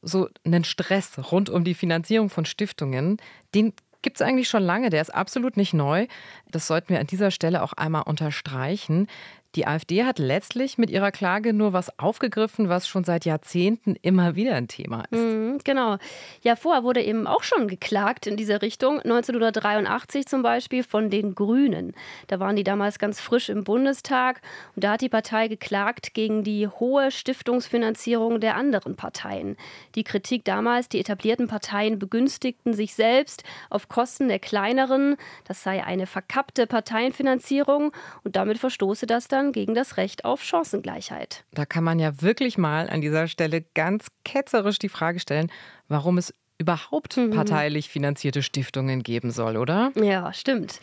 so 0.02 0.30
einen 0.44 0.64
Stress 0.64 1.32
rund 1.32 1.50
um 1.50 1.64
die 1.64 1.74
Finanzierung 1.76 2.30
von 2.30 2.46
Stiftungen, 2.46 3.18
den 3.54 3.74
gibt 4.02 4.18
es 4.18 4.22
eigentlich 4.22 4.50
schon 4.50 4.64
lange, 4.64 4.90
der 4.90 5.02
ist 5.02 5.14
absolut 5.14 5.58
nicht 5.58 5.74
neu. 5.74 6.08
Das 6.52 6.68
sollten 6.68 6.90
wir 6.90 7.00
an 7.00 7.08
dieser 7.08 7.32
Stelle 7.32 7.62
auch 7.64 7.74
einmal 7.74 8.04
unterstreichen. 8.04 9.08
Die 9.56 9.66
AfD 9.66 10.04
hat 10.04 10.20
letztlich 10.20 10.78
mit 10.78 10.90
ihrer 10.90 11.12
Klage 11.12 11.54
nur 11.54 11.74
was 11.74 11.98
aufgegriffen, 11.98 12.70
was 12.70 12.88
schon 12.88 13.04
seit 13.04 13.26
Jahrzehnten 13.26 13.96
immer 14.02 14.36
wieder 14.36 14.56
ein 14.56 14.68
Thema 14.68 15.06
ist. 15.10 15.20
Mhm, 15.20 15.60
genau. 15.64 15.98
Ja, 16.44 16.56
vorher 16.56 16.84
wurde 16.84 17.02
eben 17.02 17.28
auch 17.28 17.44
schon 17.44 17.68
geklagt 17.68 18.28
in 18.28 18.38
dieser 18.38 18.62
Richtung. 18.62 19.00
1983 19.00 20.28
zum 20.28 20.44
Beispiel 20.44 20.84
von 20.84 21.10
den 21.10 21.34
Grünen. 21.34 21.94
Da 22.28 22.40
waren 22.40 22.56
die 22.56 22.64
damals 22.64 23.00
ganz 23.00 23.20
frisch 23.20 23.50
im 23.50 23.64
Bundestag. 23.64 24.42
Und 24.76 24.84
da 24.84 24.92
hat 24.92 25.02
die 25.02 25.10
Partei 25.10 25.48
geklagt 25.48 26.14
gegen 26.14 26.44
die 26.44 26.68
hohe 26.68 27.10
Stiftungsfinanzierung 27.10 28.40
der 28.40 28.56
anderen 28.56 28.96
Parteien. 28.96 29.56
Die 29.96 30.04
Kritik 30.04 30.44
damals, 30.46 30.90
die 30.90 31.00
etablierten 31.00 31.48
Parteien 31.48 32.00
begünstigten 32.00 32.74
sich 32.74 32.94
selbst 32.94 33.44
auf 33.70 33.88
Kosten 33.88 34.28
der 34.28 34.40
kleineren. 34.40 35.16
Das 35.46 35.64
sei 35.64 35.84
eine 35.84 36.06
verkappte 36.06 36.68
Parteienfinanzierung 36.68 37.92
und 38.24 38.36
damit 38.36 38.58
verstoße 38.58 39.08
das 39.08 39.28
dann 39.28 39.37
gegen 39.52 39.74
das 39.74 39.98
Recht 39.98 40.26
auf 40.26 40.44
Chancengleichheit. 40.44 41.44
Da 41.54 41.66
kann 41.66 41.84
man 41.84 42.00
ja 42.00 42.22
wirklich 42.22 42.58
mal 42.58 42.90
an 42.90 43.02
dieser 43.02 43.28
Stelle 43.28 43.64
ganz 43.74 44.08
ketzerisch 44.24 44.80
die 44.80 44.90
Frage 44.90 45.20
stellen, 45.20 45.52
warum 45.88 46.18
es 46.18 46.34
überhaupt 46.60 47.18
mhm. 47.18 47.32
parteilich 47.32 47.90
finanzierte 47.90 48.42
Stiftungen 48.42 49.04
geben 49.04 49.32
soll, 49.32 49.58
oder? 49.58 49.92
Ja, 49.96 50.34
stimmt. 50.34 50.80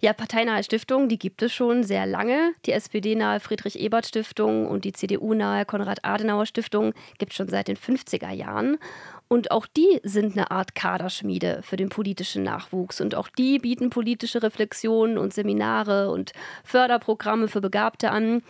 Ja, 0.00 0.12
parteinahe 0.12 0.64
Stiftungen, 0.64 1.08
die 1.08 1.18
gibt 1.18 1.42
es 1.42 1.52
schon 1.52 1.84
sehr 1.84 2.06
lange. 2.06 2.52
Die 2.64 2.72
SPD-nahe 2.72 3.40
Friedrich-Ebert-Stiftung 3.40 4.66
und 4.66 4.84
die 4.84 4.92
CDU-nahe 4.92 5.66
Konrad-Adenauer-Stiftung 5.66 6.94
gibt 7.18 7.32
es 7.32 7.36
schon 7.36 7.48
seit 7.48 7.68
den 7.68 7.76
50er 7.76 8.30
Jahren. 8.30 8.78
Und 9.28 9.50
auch 9.50 9.66
die 9.66 10.00
sind 10.02 10.32
eine 10.32 10.50
Art 10.50 10.74
Kaderschmiede 10.74 11.60
für 11.62 11.76
den 11.76 11.90
politischen 11.90 12.42
Nachwuchs. 12.42 13.00
Und 13.00 13.14
auch 13.14 13.28
die 13.28 13.58
bieten 13.58 13.90
politische 13.90 14.42
Reflexionen 14.42 15.18
und 15.18 15.34
Seminare 15.34 16.10
und 16.10 16.32
Förderprogramme 16.64 17.48
für 17.48 17.60
Begabte 17.60 18.10
an. 18.10 18.42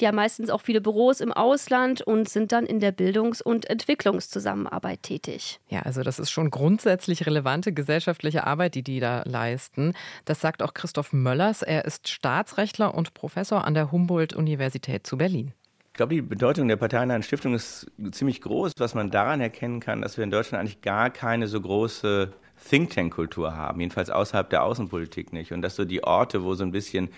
Die 0.00 0.06
haben 0.06 0.16
meistens 0.16 0.50
auch 0.50 0.60
viele 0.60 0.82
Büros 0.82 1.20
im 1.20 1.32
Ausland 1.32 2.02
und 2.02 2.28
sind 2.28 2.52
dann 2.52 2.66
in 2.66 2.80
der 2.80 2.92
Bildungs- 2.92 3.40
und 3.40 3.68
Entwicklungszusammenarbeit 3.70 5.02
tätig. 5.02 5.58
Ja, 5.68 5.80
also 5.82 6.02
das 6.02 6.18
ist 6.18 6.30
schon 6.30 6.50
grundsätzlich 6.50 7.24
relevante 7.24 7.72
gesellschaftliche 7.72 8.46
Arbeit, 8.46 8.74
die 8.74 8.82
die 8.82 9.00
da 9.00 9.22
leisten. 9.24 9.94
Das 10.26 10.40
sagt 10.40 10.62
auch 10.62 10.74
Christoph 10.74 11.14
Möllers. 11.14 11.62
Er 11.62 11.86
ist 11.86 12.08
Staatsrechtler 12.08 12.94
und 12.94 13.14
Professor 13.14 13.64
an 13.64 13.72
der 13.72 13.90
Humboldt-Universität 13.90 15.06
zu 15.06 15.16
Berlin. 15.16 15.54
Ich 15.96 15.98
glaube, 15.98 16.14
die 16.14 16.20
Bedeutung 16.20 16.68
der 16.68 16.76
parteinahen 16.76 17.22
Stiftung 17.22 17.54
ist 17.54 17.90
ziemlich 18.10 18.42
groß, 18.42 18.72
was 18.76 18.94
man 18.94 19.10
daran 19.10 19.40
erkennen 19.40 19.80
kann, 19.80 20.02
dass 20.02 20.18
wir 20.18 20.24
in 20.24 20.30
Deutschland 20.30 20.60
eigentlich 20.60 20.82
gar 20.82 21.08
keine 21.08 21.48
so 21.48 21.58
große 21.58 22.34
Think 22.68 22.90
Tank-Kultur 22.90 23.56
haben, 23.56 23.80
jedenfalls 23.80 24.10
außerhalb 24.10 24.50
der 24.50 24.62
Außenpolitik 24.62 25.32
nicht. 25.32 25.52
Und 25.52 25.62
dass 25.62 25.74
so 25.74 25.86
die 25.86 26.04
Orte, 26.04 26.44
wo 26.44 26.52
so 26.52 26.64
ein 26.64 26.70
bisschen 26.70 27.08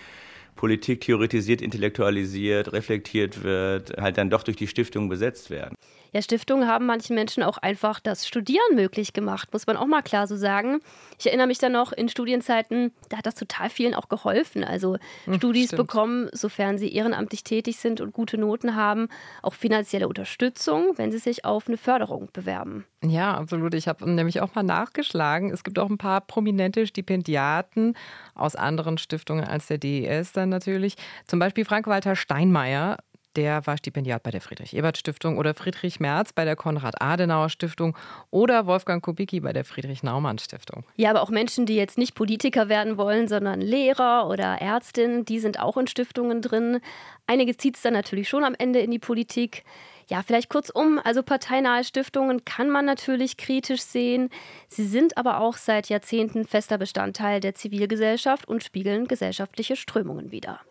Politik 0.59 0.99
theoretisiert, 0.99 1.61
intellektualisiert, 1.61 2.73
reflektiert 2.73 3.43
wird, 3.43 3.95
halt 3.97 4.17
dann 4.17 4.29
doch 4.29 4.43
durch 4.43 4.57
die 4.57 4.67
Stiftung 4.67 5.07
besetzt 5.07 5.49
werden. 5.49 5.73
Ja, 6.11 6.21
Stiftungen 6.21 6.67
haben 6.67 6.85
manchen 6.85 7.15
Menschen 7.15 7.43
auch 7.43 7.57
einfach 7.59 8.01
das 8.01 8.27
Studieren 8.27 8.75
möglich 8.75 9.13
gemacht, 9.13 9.53
muss 9.53 9.67
man 9.67 9.77
auch 9.77 9.85
mal 9.85 10.01
klar 10.01 10.27
so 10.27 10.35
sagen. 10.35 10.81
Ich 11.17 11.27
erinnere 11.27 11.47
mich 11.47 11.59
dann 11.59 11.71
noch 11.71 11.93
in 11.93 12.09
Studienzeiten, 12.09 12.91
da 13.07 13.19
hat 13.19 13.25
das 13.25 13.35
total 13.35 13.69
vielen 13.69 13.93
auch 13.93 14.09
geholfen. 14.09 14.65
Also 14.65 14.97
hm, 15.23 15.35
Studis 15.35 15.67
stimmt. 15.67 15.77
bekommen, 15.87 16.29
sofern 16.33 16.77
sie 16.77 16.91
ehrenamtlich 16.93 17.45
tätig 17.45 17.77
sind 17.77 18.01
und 18.01 18.11
gute 18.11 18.37
Noten 18.37 18.75
haben, 18.75 19.07
auch 19.41 19.53
finanzielle 19.53 20.09
Unterstützung, 20.09 20.91
wenn 20.97 21.13
sie 21.13 21.19
sich 21.19 21.45
auf 21.45 21.69
eine 21.69 21.77
Förderung 21.77 22.27
bewerben. 22.33 22.85
Ja, 23.03 23.35
absolut. 23.35 23.73
Ich 23.75 23.87
habe 23.87 24.09
nämlich 24.09 24.41
auch 24.41 24.55
mal 24.55 24.63
nachgeschlagen. 24.63 25.51
Es 25.51 25.63
gibt 25.63 25.79
auch 25.79 25.89
ein 25.89 25.97
paar 25.97 26.21
prominente 26.21 26.85
Stipendiaten 26.85 27.95
aus 28.35 28.55
anderen 28.55 28.97
Stiftungen 28.97 29.45
als 29.45 29.67
der 29.67 29.77
DES 29.77 30.33
dann 30.33 30.49
natürlich. 30.49 30.95
Zum 31.25 31.39
Beispiel 31.39 31.63
Frank-Walter 31.63 32.15
Steinmeier 32.15 32.97
der 33.35 33.65
war 33.67 33.77
Stipendiat 33.77 34.23
bei 34.23 34.31
der 34.31 34.41
Friedrich-Ebert-Stiftung 34.41 35.37
oder 35.37 35.53
Friedrich 35.53 35.99
Merz 35.99 36.33
bei 36.33 36.45
der 36.45 36.55
Konrad-Adenauer-Stiftung 36.55 37.95
oder 38.31 38.65
Wolfgang 38.65 39.03
Kubicki 39.03 39.39
bei 39.39 39.53
der 39.53 39.63
Friedrich-Naumann-Stiftung. 39.63 40.83
Ja, 40.95 41.11
aber 41.11 41.21
auch 41.21 41.29
Menschen, 41.29 41.65
die 41.65 41.75
jetzt 41.75 41.97
nicht 41.97 42.15
Politiker 42.15 42.69
werden 42.69 42.97
wollen, 42.97 43.27
sondern 43.27 43.61
Lehrer 43.61 44.27
oder 44.27 44.61
Ärztinnen, 44.61 45.25
die 45.25 45.39
sind 45.39 45.59
auch 45.59 45.77
in 45.77 45.87
Stiftungen 45.87 46.41
drin. 46.41 46.79
Einige 47.27 47.55
zieht 47.55 47.75
es 47.75 47.81
dann 47.81 47.93
natürlich 47.93 48.27
schon 48.27 48.43
am 48.43 48.55
Ende 48.57 48.79
in 48.79 48.91
die 48.91 48.99
Politik. 48.99 49.63
Ja, 50.09 50.23
vielleicht 50.23 50.49
kurzum, 50.49 50.99
also 51.03 51.21
parteinahe 51.21 51.83
Stiftungen 51.83 52.43
kann 52.43 52.71
man 52.71 52.83
natürlich 52.83 53.37
kritisch 53.37 53.83
sehen. 53.83 54.31
Sie 54.67 54.85
sind 54.85 55.17
aber 55.17 55.39
auch 55.39 55.55
seit 55.55 55.87
Jahrzehnten 55.87 56.47
fester 56.47 56.79
Bestandteil 56.79 57.39
der 57.39 57.53
Zivilgesellschaft 57.53 58.47
und 58.47 58.63
spiegeln 58.63 59.07
gesellschaftliche 59.07 59.75
Strömungen 59.75 60.31
wider. 60.31 60.61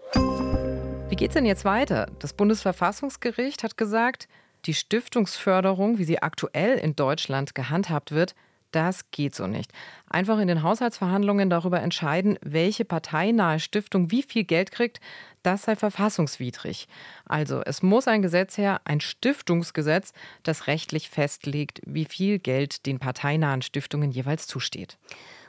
Wie 1.09 1.15
geht 1.15 1.29
es 1.29 1.35
denn 1.35 1.47
jetzt 1.47 1.65
weiter? 1.65 2.11
Das 2.19 2.33
Bundesverfassungsgericht 2.33 3.63
hat 3.63 3.77
gesagt, 3.77 4.27
die 4.67 4.75
Stiftungsförderung, 4.75 5.99
wie 5.99 6.05
sie 6.05 6.21
aktuell 6.21 6.77
in 6.77 6.97
Deutschland 6.97 7.55
gehandhabt 7.55 8.11
wird, 8.11 8.35
das 8.71 9.11
geht 9.11 9.35
so 9.35 9.47
nicht. 9.47 9.73
Einfach 10.09 10.39
in 10.39 10.49
den 10.49 10.63
Haushaltsverhandlungen 10.63 11.51
darüber 11.51 11.81
entscheiden, 11.81 12.39
welche 12.43 12.85
parteinahe 12.85 13.61
Stiftung 13.61 14.11
wie 14.11 14.23
viel 14.23 14.45
Geld 14.45 14.71
kriegt, 14.73 15.01
das 15.43 15.63
sei 15.63 15.77
verfassungswidrig. 15.77 16.89
Also 17.25 17.63
es 17.65 17.83
muss 17.83 18.09
ein 18.09 18.23
Gesetz 18.23 18.59
her, 18.59 18.81
ein 18.85 19.01
Stiftungsgesetz, 19.01 20.13
das 20.43 20.67
rechtlich 20.67 21.11
festlegt, 21.11 21.81
wie 21.87 22.05
viel 22.05 22.39
Geld 22.39 22.87
den 22.87 22.99
parteinahen 22.99 23.63
Stiftungen 23.63 24.11
jeweils 24.11 24.47
zusteht. 24.47 24.99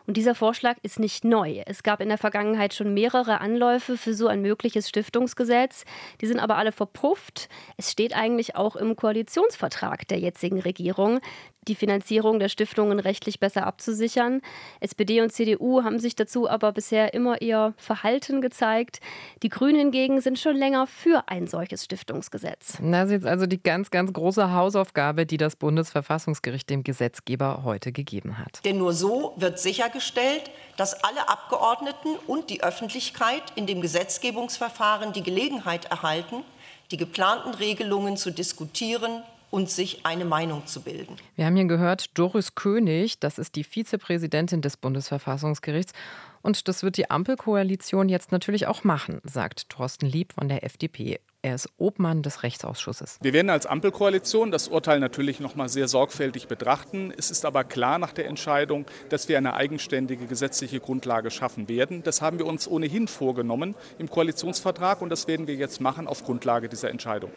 Und 0.10 0.18
dieser 0.18 0.34
Vorschlag 0.34 0.78
ist 0.82 0.98
nicht 0.98 1.24
neu. 1.24 1.62
Es 1.68 1.84
gab 1.84 2.02
in 2.02 2.10
der 2.10 2.18
Vergangenheit 2.18 2.74
schon 2.74 2.96
mehrere 2.96 3.42
Anläufe 3.42 3.96
für 3.96 4.16
so 4.16 4.26
ein 4.26 4.42
mögliches 4.42 4.90
Stiftungsgesetz. 4.90 5.86
Die 6.20 6.26
sind 6.26 6.40
aber 6.40 6.58
alle 6.58 6.72
verpufft. 6.72 7.48
Es 7.78 7.92
steht 7.92 8.16
eigentlich 8.16 8.56
auch 8.56 8.76
im 8.76 8.96
Koalitionsvertrag 8.96 10.08
der 10.08 10.18
jetzigen 10.18 10.60
Regierung 10.60 11.20
die 11.68 11.76
Finanzierung 11.76 12.40
der 12.40 12.50
Stiftungen 12.50 13.00
rechtlich 13.00 13.40
besser 13.40 13.66
abzusichern. 13.66 14.42
SPD 14.80 15.22
und 15.22 15.32
CDU 15.32 15.84
haben 15.84 16.00
sich 16.00 16.16
dazu 16.16 16.50
aber 16.50 16.72
bisher 16.72 17.14
immer 17.14 17.42
eher 17.42 17.74
verhalten 17.78 18.42
gezeigt. 18.42 19.00
Die 19.44 19.50
Grünen 19.50 19.78
hingegen 19.78 20.22
sind 20.22 20.40
schon 20.40 20.56
länger 20.56 20.88
für 20.88 21.24
ein 21.28 21.48
solches 21.48 21.84
Stiftungsgesetz. 21.84 22.78
Das 22.82 23.06
ist 23.06 23.12
jetzt 23.12 23.26
also 23.26 23.46
die 23.46 23.62
ganz, 23.62 23.92
ganz 23.92 24.14
große 24.14 24.54
Hausaufgabe, 24.54 25.26
die 25.26 25.38
das 25.38 25.56
Bundesverfassungsgericht 25.56 26.70
dem 26.70 26.84
Gesetzgeber 26.84 27.64
heute 27.64 27.92
gegeben 27.92 28.38
hat. 28.38 28.64
Denn 28.66 28.78
nur 28.78 28.94
so 28.94 29.34
wird 29.38 29.60
sichergestellt, 29.60 30.50
dass 30.78 31.04
alle 31.04 31.30
Abgeordneten 31.30 32.16
und 32.28 32.50
die 32.50 32.64
Öffentlichkeit 32.64 33.44
in 33.56 33.68
dem 33.68 33.82
Gesetzgebungsverfahren 33.82 35.14
die 35.14 35.24
Gelegenheit 35.24 35.86
erhalten, 35.86 36.44
die 36.92 36.98
geplanten 36.98 37.54
Regelungen 37.54 38.18
zu 38.18 38.32
diskutieren 38.32 39.22
und 39.52 39.70
sich 39.70 40.06
eine 40.06 40.26
Meinung 40.26 40.66
zu 40.66 40.82
bilden. 40.82 41.16
Wir 41.36 41.46
haben 41.46 41.56
hier 41.56 41.66
gehört, 41.66 42.18
Doris 42.18 42.56
König, 42.56 43.20
das 43.20 43.38
ist 43.40 43.56
die 43.56 43.64
Vizepräsidentin 43.64 44.62
des 44.62 44.78
Bundesverfassungsgerichts. 44.78 45.94
Und 46.42 46.68
das 46.68 46.84
wird 46.84 46.98
die 46.98 47.10
Ampelkoalition 47.10 48.08
jetzt 48.08 48.32
natürlich 48.32 48.68
auch 48.68 48.84
machen, 48.84 49.20
sagt 49.24 49.70
Thorsten 49.70 50.06
Lieb 50.06 50.34
von 50.34 50.48
der 50.48 50.64
FDP. 50.64 51.20
Er 51.42 51.56
ist 51.56 51.70
Obmann 51.78 52.22
des 52.22 52.44
Rechtsausschusses. 52.44 53.18
Wir 53.22 53.32
werden 53.32 53.50
als 53.50 53.66
Ampelkoalition 53.66 54.52
das 54.52 54.68
Urteil 54.68 55.00
natürlich 55.00 55.40
noch 55.40 55.56
mal 55.56 55.70
sehr 55.70 55.88
sorgfältig 55.88 56.48
betrachten. 56.48 57.14
Es 57.18 57.32
ist 57.32 57.46
aber 57.46 57.64
klar 57.64 57.98
nach 57.98 58.12
der 58.12 58.28
Entscheidung, 58.28 58.86
dass 59.08 59.30
wir 59.30 59.38
eine 59.38 59.54
eigenständige 59.54 60.28
gesetzliche 60.28 60.82
Grundlage 60.82 61.32
schaffen 61.32 61.70
werden. 61.70 62.04
Das 62.04 62.22
haben 62.22 62.40
wir 62.40 62.46
uns 62.46 62.68
ohnehin 62.68 63.08
vorgenommen 63.08 63.76
im 64.00 64.10
Koalitionsvertrag 64.10 65.02
und 65.02 65.10
das 65.10 65.28
werden 65.28 65.48
wir 65.48 65.56
jetzt 65.56 65.80
machen 65.80 66.08
auf 66.08 66.26
Grundlage 66.26 66.68
dieser 66.68 66.90
Entscheidung. 66.90 67.32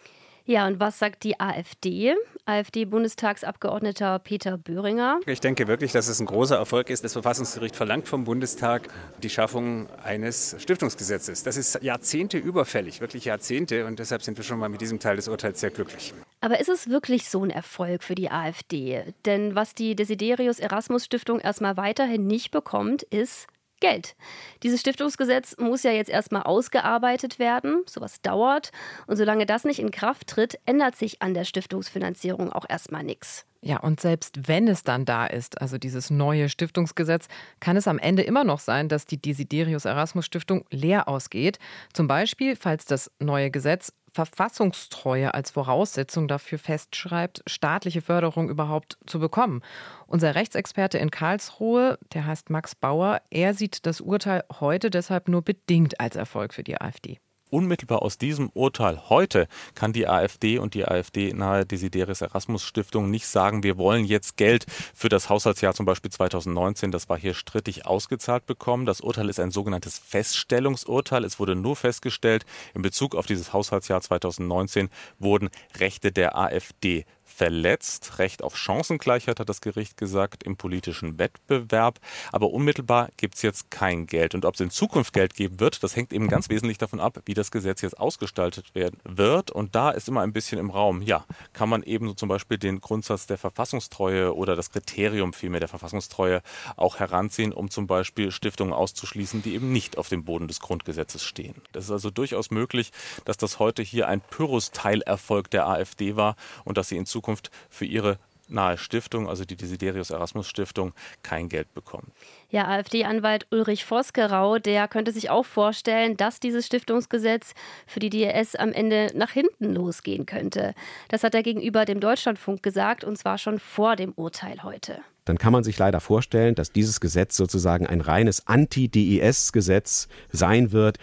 Ja, 0.45 0.67
und 0.67 0.81
was 0.81 0.99
sagt 0.99 1.23
die 1.25 1.39
AfD? 1.39 2.15
AfD-Bundestagsabgeordneter 2.45 4.19
Peter 4.19 4.59
Böhringer. 4.59 5.21
Ich 5.27 5.41
denke 5.41 5.69
wirklich, 5.69 5.93
dass 5.93 6.09
es 6.09 6.19
ein 6.19 6.27
großer 6.27 6.57
Erfolg 6.57 6.91
ist. 6.91 7.05
Das 7.05 7.13
Verfassungsgericht 7.13 7.77
verlangt 7.77 8.09
vom 8.09 8.25
Bundestag 8.25 8.89
die 9.23 9.31
Schaffung 9.31 9.89
eines 10.03 10.57
Stiftungsgesetzes. 10.59 11.45
Das 11.45 11.57
ist 11.57 11.81
Jahrzehnte 11.83 12.39
überfällig, 12.39 13.01
wirklich 13.01 13.27
Jahrzehnte. 13.27 13.87
Und 13.87 14.01
deshalb 14.01 14.23
sind 14.23 14.37
wir 14.37 14.45
schon 14.45 14.59
mal 14.59 14.69
mit 14.69 14.81
diesem 14.81 14.99
Teil 14.99 15.17
des 15.17 15.29
Urteils 15.29 15.61
sehr 15.61 15.71
glücklich. 15.71 16.13
Aber 16.41 16.59
ist 16.59 16.69
es 16.69 16.89
wirklich 16.89 17.29
so 17.29 17.45
ein 17.45 17.51
Erfolg 17.51 18.03
für 18.03 18.17
die 18.17 18.31
AfD? 18.31 19.05
Denn 19.25 19.55
was 19.55 19.75
die 19.75 19.95
Desiderius 19.95 20.59
Erasmus 20.59 21.05
Stiftung 21.05 21.39
erstmal 21.39 21.77
weiterhin 21.77 22.27
nicht 22.27 22.51
bekommt, 22.51 23.05
ist 23.05 23.47
Geld. 23.83 24.15
Dieses 24.63 24.81
Stiftungsgesetz 24.81 25.57
muss 25.59 25.83
ja 25.83 25.91
jetzt 25.91 26.09
erstmal 26.09 26.45
ausgearbeitet 26.45 27.39
werden. 27.39 27.83
Sowas 27.87 28.23
dauert. 28.23 28.71
Und 29.07 29.17
solange 29.17 29.45
das 29.45 29.65
nicht 29.65 29.81
in 29.81 29.91
Kraft 29.91 30.29
tritt, 30.29 30.59
ändert 30.65 30.97
sich 30.97 31.21
an 31.21 31.35
der 31.35 31.45
Stiftungsfinanzierung 31.45 32.53
auch 32.53 32.65
erstmal 32.69 33.03
nichts. 33.03 33.45
Ja, 33.65 33.79
und 33.79 34.01
selbst 34.01 34.49
wenn 34.49 34.67
es 34.67 34.83
dann 34.83 35.05
da 35.05 35.27
ist, 35.27 35.61
also 35.61 35.79
dieses 35.79 36.11
neue 36.11 36.49
Stiftungsgesetz, 36.49 37.29
kann 37.61 37.77
es 37.77 37.87
am 37.87 37.99
Ende 37.99 38.23
immer 38.23 38.43
noch 38.43 38.59
sein, 38.59 38.89
dass 38.89 39.05
die 39.05 39.23
Desiderius 39.23 39.85
Erasmus 39.85 40.27
Stiftung 40.27 40.65
leer 40.71 41.09
ausgeht. 41.09 41.61
Zum 41.93 42.09
Beispiel, 42.09 42.57
falls 42.57 42.87
das 42.87 43.11
neue 43.21 43.53
Gesetz 43.53 43.93
Verfassungstreue 44.13 45.35
als 45.35 45.51
Voraussetzung 45.51 46.29
dafür 46.29 46.59
festschreibt, 46.59 47.43
staatliche 47.47 48.03
Förderung 48.03 48.51
überhaupt 48.51 48.99
zu 49.07 49.19
bekommen. 49.19 49.63
Unser 50.07 50.35
Rechtsexperte 50.35 50.99
in 50.99 51.11
Karlsruhe, 51.11 51.99
der 52.13 52.27
heißt 52.27 52.51
Max 52.51 52.75
Bauer, 52.75 53.21
er 53.31 53.55
sieht 53.55 53.87
das 53.87 54.01
Urteil 54.01 54.45
heute 54.61 54.91
deshalb 54.91 55.29
nur 55.29 55.43
bedingt 55.43 56.01
als 56.01 56.17
Erfolg 56.17 56.55
für 56.55 56.63
die 56.63 56.81
AfD 56.81 57.19
unmittelbar 57.53 58.03
aus 58.03 58.19
diesem 58.19 58.49
Urteil 58.55 59.11
heute 59.11 59.47
kann 59.75 59.93
die 59.93 60.09
AfD 60.09 60.59
und 60.59 60.75
die 60.75 60.87
AfD-nahe 60.87 61.67
Desideris 61.67 62.23
Erasmus 62.23 62.65
Stiftung 62.65 63.11
nicht 63.11 63.27
sagen, 63.27 63.63
wir 63.63 63.77
wollen 63.77 64.05
jetzt 64.05 64.37
Geld 64.37 64.67
für 64.95 65.09
das 65.09 65.29
Haushaltsjahr 65.29 65.75
zum 65.75 65.87
Beispiel 65.87 66.11
2019, 66.11 66.91
das 66.91 67.09
war 67.09 67.19
hier 67.19 67.35
strittig 67.35 67.87
ausgezahlt 67.87 68.47
bekommen. 68.47 68.87
Das 68.87 69.01
Urteil 69.01 69.29
ist 69.29 69.41
ein 69.41 69.51
sogenanntes 69.51 69.99
Feststellungsurteil. 69.99 71.25
Es 71.25 71.39
wurde 71.39 71.55
nur 71.55 71.77
festgestellt, 71.77 72.45
in 72.75 72.83
Bezug 72.83 73.15
auf 73.15 73.27
dieses 73.27 73.53
Haushaltsjahr 73.53 74.01
2019 74.01 74.89
wurden 75.19 75.51
Rechte 75.79 76.13
der 76.13 76.37
AfD 76.37 77.05
verletzt. 77.33 78.19
Recht 78.19 78.43
auf 78.43 78.57
Chancengleichheit 78.57 79.41
hat 79.41 79.49
das 79.49 79.61
Gericht 79.61 79.97
gesagt 79.97 80.43
im 80.45 80.57
politischen 80.57 81.19
Wettbewerb. 81.19 81.99
Aber 82.31 82.51
unmittelbar 82.51 83.09
gibt 83.17 83.37
es 83.37 83.43
jetzt 83.43 83.71
kein 83.71 84.07
Geld. 84.07 84.35
Und 84.35 84.45
ob 84.45 84.55
es 84.55 84.61
in 84.61 84.71
Zukunft 84.71 85.13
Geld 85.13 85.35
geben 85.35 85.59
wird, 85.59 85.83
das 85.83 85.97
hängt 85.97 86.13
eben 86.13 86.29
ganz 86.29 86.49
wesentlich 86.49 86.79
davon 86.79 87.01
ab, 87.01 87.21
wie 87.25 87.35
das 87.35 87.51
Gesetz 87.51 87.81
jetzt 87.81 87.99
ausgestaltet 87.99 88.75
werden 88.75 89.01
wird. 89.05 89.51
Und 89.51 89.75
da 89.75 89.91
ist 89.91 90.09
immer 90.09 90.21
ein 90.21 90.33
bisschen 90.33 90.59
im 90.59 90.71
Raum, 90.71 91.03
ja, 91.03 91.25
kann 91.53 91.69
man 91.69 91.83
eben 91.83 92.07
so 92.09 92.15
zum 92.15 92.29
Beispiel 92.29 92.59
den 92.59 92.81
Grundsatz 92.81 93.27
der 93.27 93.39
Verfassungstreue 93.39 94.35
oder 94.35 94.55
das 94.55 94.71
Kriterium 94.71 95.33
vielmehr 95.33 95.61
der 95.61 95.69
Verfassungstreue 95.69 96.43
auch 96.77 96.99
heranziehen, 96.99 97.53
um 97.53 97.71
zum 97.71 97.87
Beispiel 97.87 98.31
Stiftungen 98.31 98.73
auszuschließen, 98.73 99.43
die 99.43 99.55
eben 99.55 99.73
nicht 99.73 99.99
auf 99.99 100.09
dem 100.09 100.25
Boden 100.25 100.49
des 100.49 100.61
Grundgesetzes 100.61 101.25
stehen. 101.25 101.55
Das 101.73 101.85
ist 101.85 101.91
also 101.91 102.11
durchaus 102.11 102.51
möglich, 102.51 102.93
dass 103.25 103.37
das 103.37 103.59
heute 103.59 103.83
hier 103.83 104.09
ein 104.09 104.21
Pyrrhus-Teilerfolg 104.21 105.51
der 105.51 105.67
AfD 105.67 106.17
war 106.17 106.37
und 106.65 106.79
dass 106.79 106.89
sie 106.89 106.97
in 106.97 107.07
Zukunft 107.07 107.22
Zukunft 107.23 107.51
für 107.71 107.85
ihre 107.85 108.19
nahe 108.49 108.77
Stiftung, 108.77 109.29
also 109.29 109.45
die 109.45 109.57
Desiderius 109.57 110.11
Erasmus 110.11 110.49
Stiftung, 110.49 110.93
kein 111.23 111.49
Geld 111.49 111.73
bekommen. 111.73 112.11
Ja, 112.51 112.67
AfD-Anwalt 112.67 113.47
Ulrich 113.51 113.85
Vosgerau, 113.85 114.59
der 114.59 114.89
könnte 114.89 115.13
sich 115.13 115.31
auch 115.31 115.47
vorstellen, 115.47 116.17
dass 116.17 116.41
dieses 116.41 116.67
Stiftungsgesetz 116.67 117.55
für 117.87 118.01
die 118.01 118.11
DRS 118.11 118.57
am 118.57 118.73
Ende 118.73 119.07
nach 119.15 119.31
hinten 119.31 119.73
losgehen 119.73 120.27
könnte. 120.27 120.75
Das 121.09 121.23
hat 121.23 121.35
er 121.35 121.43
gegenüber 121.43 121.85
dem 121.85 122.01
Deutschlandfunk 122.01 122.63
gesagt, 122.63 123.05
und 123.05 123.17
zwar 123.17 123.39
schon 123.39 123.59
vor 123.59 123.97
dem 123.97 124.13
Urteil 124.13 124.63
heute. 124.65 124.99
Dann 125.25 125.39
kann 125.39 125.53
man 125.53 125.65
sich 125.65 125.79
leider 125.79 126.01
vorstellen, 126.01 126.57
dass 126.57 126.73
dieses 126.73 127.01
Gesetz 127.01 127.37
sozusagen 127.37 127.87
ein 127.87 128.01
reines 128.01 128.49
Anti-DES-Gesetz 128.49 130.09
sein 130.31 130.73
wird. 130.73 130.99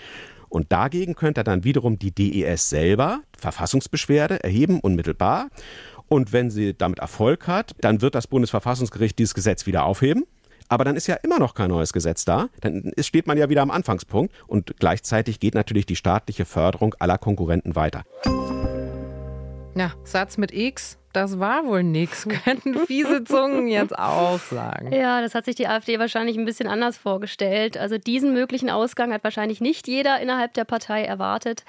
Und 0.49 0.71
dagegen 0.71 1.15
könnte 1.15 1.43
dann 1.43 1.63
wiederum 1.63 1.99
die 1.99 2.11
DES 2.11 2.69
selber 2.69 3.21
Verfassungsbeschwerde 3.37 4.43
erheben, 4.43 4.79
unmittelbar. 4.79 5.47
Und 6.09 6.33
wenn 6.33 6.49
sie 6.51 6.73
damit 6.73 6.99
Erfolg 6.99 7.47
hat, 7.47 7.75
dann 7.81 8.01
wird 8.01 8.15
das 8.15 8.27
Bundesverfassungsgericht 8.27 9.17
dieses 9.17 9.33
Gesetz 9.33 9.65
wieder 9.65 9.85
aufheben. 9.85 10.25
Aber 10.67 10.83
dann 10.83 10.95
ist 10.95 11.07
ja 11.07 11.15
immer 11.15 11.39
noch 11.39 11.55
kein 11.55 11.69
neues 11.69 11.93
Gesetz 11.93 12.25
da. 12.25 12.49
Dann 12.61 12.91
steht 12.99 13.25
man 13.25 13.37
ja 13.37 13.49
wieder 13.49 13.63
am 13.63 13.71
Anfangspunkt. 13.71 14.33
Und 14.47 14.75
gleichzeitig 14.79 15.39
geht 15.39 15.55
natürlich 15.55 15.85
die 15.85 15.95
staatliche 15.95 16.45
Förderung 16.45 16.93
aller 16.99 17.17
Konkurrenten 17.17 17.75
weiter. 17.75 18.03
Ja, 19.75 19.93
Satz 20.03 20.37
mit 20.37 20.53
X 20.53 20.98
das 21.13 21.39
war 21.39 21.65
wohl 21.65 21.83
nichts, 21.83 22.27
könnten 22.43 22.85
fiese 22.85 23.23
Zungen 23.23 23.67
jetzt 23.67 23.97
auch 23.97 24.39
sagen. 24.39 24.91
Ja, 24.91 25.21
das 25.21 25.33
hat 25.35 25.45
sich 25.45 25.55
die 25.55 25.67
AfD 25.67 25.99
wahrscheinlich 25.99 26.37
ein 26.37 26.45
bisschen 26.45 26.67
anders 26.67 26.97
vorgestellt. 26.97 27.77
Also 27.77 27.97
diesen 27.97 28.33
möglichen 28.33 28.69
Ausgang 28.69 29.11
hat 29.13 29.23
wahrscheinlich 29.23 29.61
nicht 29.61 29.87
jeder 29.87 30.19
innerhalb 30.19 30.53
der 30.53 30.65
Partei 30.65 31.03
erwartet. 31.03 31.63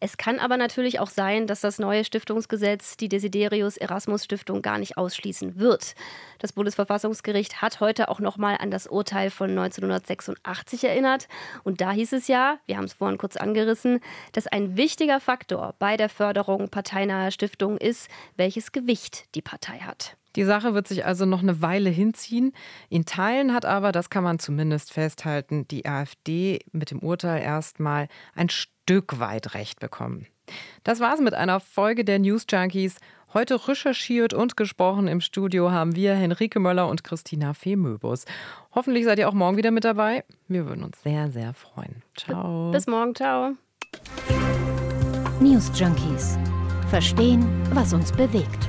Es 0.00 0.16
kann 0.16 0.38
aber 0.38 0.56
natürlich 0.56 1.00
auch 1.00 1.10
sein, 1.10 1.46
dass 1.46 1.60
das 1.60 1.78
neue 1.78 2.04
Stiftungsgesetz 2.04 2.96
die 2.96 3.08
Desiderius 3.08 3.76
Erasmus 3.76 4.24
Stiftung 4.24 4.62
gar 4.62 4.78
nicht 4.78 4.98
ausschließen 4.98 5.58
wird. 5.58 5.94
Das 6.38 6.52
Bundesverfassungsgericht 6.52 7.62
hat 7.62 7.80
heute 7.80 8.08
auch 8.08 8.18
noch 8.18 8.36
mal 8.36 8.56
an 8.56 8.70
das 8.70 8.86
Urteil 8.88 9.30
von 9.30 9.50
1986 9.50 10.84
erinnert 10.84 11.28
und 11.62 11.80
da 11.80 11.92
hieß 11.92 12.12
es 12.12 12.26
ja, 12.26 12.58
wir 12.66 12.76
haben 12.76 12.84
es 12.84 12.94
vorhin 12.94 13.16
kurz 13.16 13.36
angerissen, 13.36 14.00
dass 14.32 14.48
ein 14.48 14.76
wichtiger 14.76 15.20
Faktor 15.20 15.74
bei 15.78 15.96
der 15.96 16.08
Förderung 16.08 16.68
parteinaher 16.68 17.30
Stiftungen 17.30 17.78
ist, 17.78 18.08
welches 18.36 18.72
Gewicht 18.82 19.34
die 19.34 19.42
Partei 19.42 19.78
hat. 19.78 20.16
Die 20.36 20.44
Sache 20.44 20.74
wird 20.74 20.88
sich 20.88 21.04
also 21.04 21.26
noch 21.26 21.42
eine 21.42 21.60
Weile 21.60 21.90
hinziehen. 21.90 22.52
In 22.88 23.04
Teilen 23.04 23.52
hat 23.52 23.64
aber, 23.64 23.92
das 23.92 24.08
kann 24.08 24.24
man 24.24 24.38
zumindest 24.38 24.92
festhalten, 24.92 25.68
die 25.68 25.86
AfD 25.86 26.60
mit 26.72 26.90
dem 26.90 27.00
Urteil 27.00 27.42
erstmal 27.42 28.08
ein 28.34 28.48
Stück 28.48 29.18
weit 29.20 29.54
Recht 29.54 29.78
bekommen. 29.80 30.26
Das 30.84 31.00
war's 31.00 31.20
mit 31.20 31.34
einer 31.34 31.60
Folge 31.60 32.04
der 32.04 32.18
News 32.18 32.46
Junkies. 32.48 32.96
Heute 33.34 33.68
recherchiert 33.68 34.34
und 34.34 34.56
gesprochen 34.56 35.08
im 35.08 35.20
Studio 35.20 35.70
haben 35.70 35.96
wir 35.96 36.14
Henrike 36.14 36.60
Möller 36.60 36.88
und 36.88 37.04
Christina 37.04 37.54
Fehmöbus. 37.54 38.24
Hoffentlich 38.74 39.04
seid 39.04 39.18
ihr 39.18 39.28
auch 39.28 39.34
morgen 39.34 39.56
wieder 39.56 39.70
mit 39.70 39.84
dabei. 39.84 40.24
Wir 40.48 40.66
würden 40.66 40.84
uns 40.84 41.02
sehr, 41.02 41.30
sehr 41.30 41.54
freuen. 41.54 42.02
Ciao. 42.16 42.70
Bis 42.72 42.86
morgen. 42.86 43.14
Ciao. 43.14 43.52
News 45.40 45.70
Junkies. 45.74 46.38
Verstehen, 46.90 47.46
was 47.72 47.94
uns 47.94 48.12
bewegt. 48.12 48.68